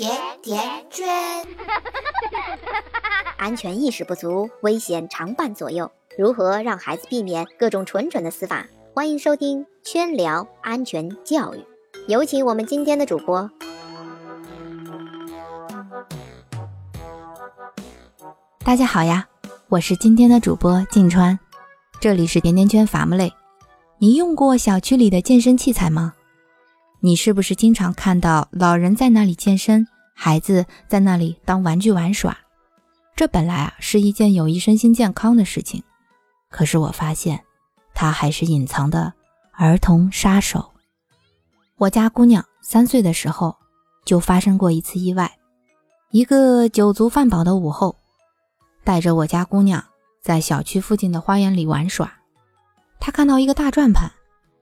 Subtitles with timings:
[0.00, 0.10] 甜
[0.40, 1.06] 甜圈。
[3.36, 5.92] 安全意识不足，危险常伴左右。
[6.16, 8.66] 如何让孩子避免各种蠢蠢的死法？
[8.94, 11.62] 欢迎收听圈聊安全教育。
[12.08, 13.50] 有请我们今天的主播。
[18.64, 19.28] 大家好呀，
[19.68, 21.38] 我是今天的主播静川，
[22.00, 23.30] 这里是甜甜圈伐木累。
[23.98, 26.14] 你用过小区里的健身器材吗？
[27.02, 32.36] 你是不是经常看到老人在那里健身，孩子在那里当玩具玩耍？
[33.16, 35.82] 这本来啊是一件有益身心健康的事情，
[36.50, 37.42] 可是我发现，
[37.94, 39.14] 它还是隐藏的
[39.52, 40.72] 儿童杀手。
[41.78, 43.56] 我家姑娘三岁的时候
[44.04, 45.38] 就发生过一次意外，
[46.10, 47.96] 一个酒足饭饱的午后，
[48.84, 49.82] 带着我家姑娘
[50.20, 52.12] 在小区附近的花园里玩耍，
[52.98, 54.12] 她看到一个大转盘，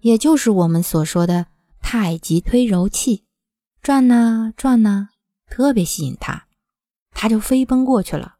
[0.00, 1.44] 也就是我们所说的。
[1.82, 3.24] 太极推柔器，
[3.82, 5.08] 转呐转呐，
[5.50, 6.46] 特别吸引他，
[7.10, 8.36] 他就飞奔过去了。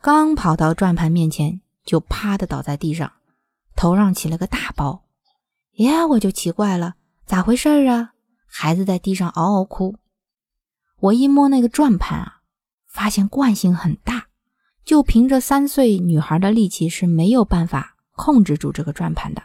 [0.00, 3.12] 刚跑到转盘面前，就啪的倒在地上，
[3.74, 5.04] 头上起了个大包。
[5.78, 6.94] 呀，我就奇怪了，
[7.26, 8.12] 咋回事啊？
[8.46, 9.96] 孩子在地上嗷嗷哭。
[11.00, 12.40] 我一摸那个转盘啊，
[12.86, 14.28] 发现惯性很大，
[14.84, 19.42] 就凭着三岁女孩的力气是没有办法控制住这个转盘的，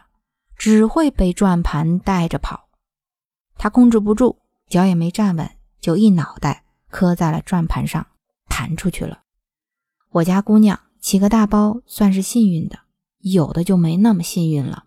[0.56, 2.68] 只会被转盘带着跑。
[3.62, 5.48] 他控制不住，脚也没站稳，
[5.80, 8.04] 就一脑袋磕在了转盘上，
[8.48, 9.22] 弹出去了。
[10.10, 12.80] 我家姑娘起个大包算是幸运的，
[13.20, 14.86] 有的就没那么幸运了。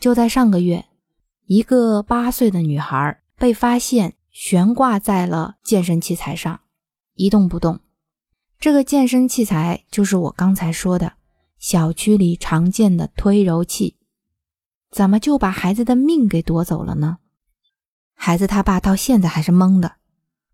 [0.00, 0.86] 就在上个月，
[1.46, 6.62] 一个八岁的女孩被发现悬挂在了健身器材上，
[7.14, 7.78] 一动不动。
[8.58, 11.12] 这个健身器材就是我刚才说的
[11.60, 13.96] 小区里常见的推揉器，
[14.90, 17.18] 怎么就把孩子的命给夺走了呢？
[18.14, 19.96] 孩子他爸到现在还是懵的。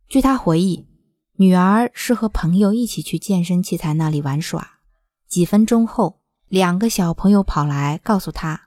[0.09, 0.89] 据他回忆，
[1.37, 4.79] 女儿是和朋友一起去健身器材那里玩耍。
[5.29, 8.63] 几分钟后，两个小朋友跑来告诉他，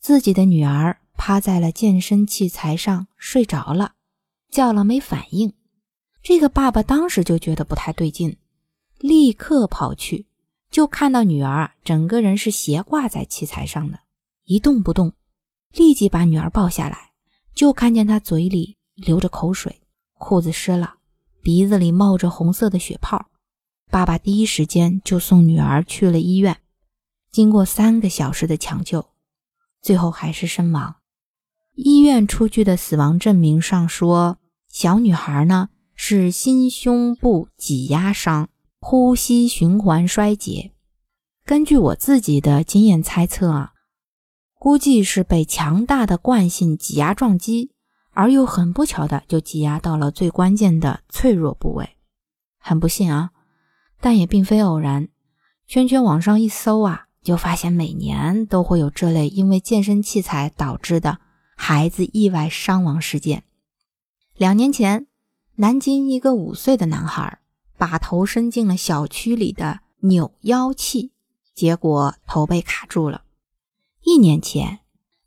[0.00, 3.92] 自己的女儿趴在了健身器材上睡着了，
[4.50, 5.52] 叫了没反应。
[6.22, 8.38] 这个爸爸当时就觉得不太对劲，
[8.98, 10.26] 立刻跑去，
[10.70, 14.00] 就看到女儿整个人是斜挂在器材上的，
[14.44, 15.12] 一动不动，
[15.72, 17.07] 立即把女儿抱下来。
[17.58, 19.82] 就看见他嘴里流着口水，
[20.16, 20.98] 裤子湿了，
[21.42, 23.32] 鼻子里冒着红色的血泡。
[23.90, 26.58] 爸爸第一时间就送女儿去了医院，
[27.32, 29.08] 经过三个小时的抢救，
[29.82, 30.98] 最后还是身亡。
[31.74, 34.38] 医院出具的死亡证明上说，
[34.68, 38.48] 小女孩呢是心胸部挤压伤，
[38.78, 40.70] 呼吸循环衰竭。
[41.44, 43.72] 根据我自己的经验猜测啊。
[44.58, 47.70] 估计是被强大的惯性挤压撞击，
[48.10, 51.96] 而又很不巧的就挤压到了最关键的脆弱部位，
[52.58, 53.30] 很不幸啊！
[54.00, 55.08] 但也并非偶然。
[55.66, 61.18] 圈圈网上一搜啊，就发现每年都会有这类因为健身器材导致的
[61.56, 63.44] 孩子意外伤亡事件。
[64.34, 65.06] 两年前，
[65.56, 67.38] 南京一个五岁的男孩
[67.76, 71.12] 把头伸进了小区里的扭腰器，
[71.54, 73.22] 结果头被卡住了。
[74.10, 74.78] 一年前，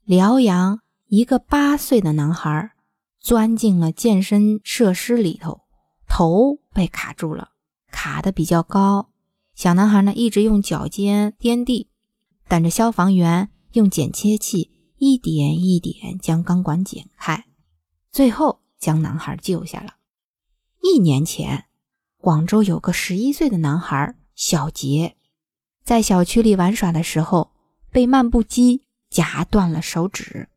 [0.06, 2.72] 辽阳一个八岁的男孩
[3.20, 5.62] 钻进了健身设施里头，
[6.08, 7.52] 头被卡住了，
[7.92, 9.12] 卡的比较高。
[9.54, 11.92] 小男孩呢一直用脚尖颠地，
[12.48, 17.46] 等着消防员用剪切器一点一点将钢管剪开，
[18.12, 19.98] 最后将男孩救下了。
[20.82, 21.66] 一年前，
[22.18, 25.18] 广州有个十一岁的男孩小杰，
[25.84, 27.52] 在小区里玩耍的时候。
[27.92, 30.48] 被漫步机夹断了手指，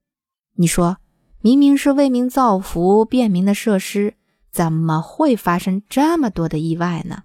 [0.55, 0.99] 你说
[1.41, 4.15] 明明是为民造福、便民的设施，
[4.51, 7.25] 怎么会发生这么多的意外呢？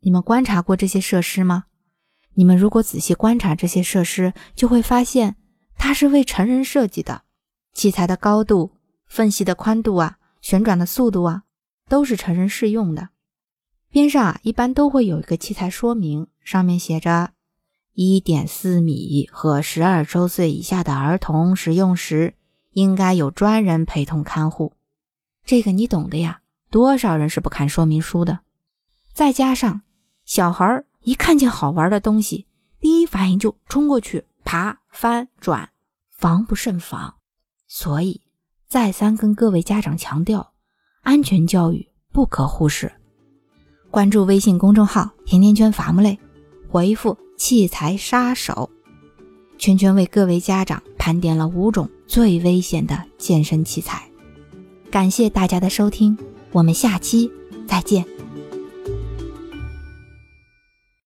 [0.00, 1.64] 你们观察过这些设施吗？
[2.34, 5.36] 你们如果仔细观察这些设施，就会发现
[5.76, 7.22] 它是为成人设计的，
[7.74, 11.42] 器材的高度、缝隙的宽度啊、旋转的速度啊，
[11.88, 13.10] 都是成人适用的。
[13.90, 17.32] 边上啊，一般都会有一个器材说明，上面写着。
[17.92, 22.34] 一点四米和十二周岁以下的儿童使用时，
[22.72, 24.72] 应该有专人陪同看护。
[25.44, 26.40] 这个你懂的呀，
[26.70, 28.40] 多少人是不看说明书的？
[29.12, 29.82] 再加上
[30.24, 32.46] 小孩一看见好玩的东西，
[32.78, 35.70] 第一反应就冲过去爬、翻、转，
[36.10, 37.16] 防不胜防。
[37.66, 38.20] 所以
[38.66, 40.52] 再三跟各位家长强调，
[41.02, 42.92] 安全教育不可忽视。
[43.90, 46.16] 关注微信公众号“甜甜圈伐木累”，
[46.70, 47.18] 回复。
[47.40, 48.68] 器材杀手，
[49.56, 54.02] 圈圈为各位家长盘点了五种最危险的健身器材。
[54.90, 56.18] 感谢大家的收听，
[56.52, 57.32] 我们下期
[57.66, 58.04] 再见。